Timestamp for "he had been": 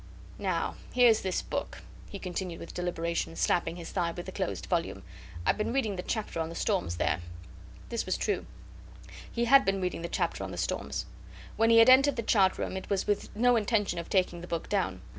9.31-9.79